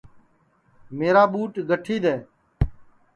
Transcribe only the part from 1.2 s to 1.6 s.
ٻُوٹ